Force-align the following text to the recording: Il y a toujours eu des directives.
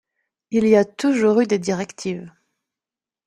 Il 0.49 0.65
y 0.67 0.75
a 0.75 0.83
toujours 0.83 1.41
eu 1.41 1.45
des 1.45 1.59
directives. 1.59 2.31